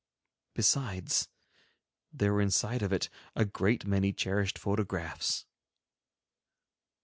Besides, 0.55 1.29
there 2.11 2.33
were 2.33 2.41
inside 2.41 2.81
of 2.81 2.91
it 2.91 3.07
a 3.35 3.45
great 3.45 3.85
many 3.85 4.11
cherished 4.11 4.57
photographs. 4.57 5.45